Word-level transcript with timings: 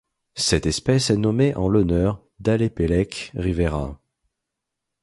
Cette 0.33 0.65
espèce 0.65 1.11
est 1.11 1.15
nommée 1.15 1.53
en 1.53 1.67
l'honneur 1.69 2.23
d'Alepeleke 2.39 3.29
Rivera. 3.35 4.01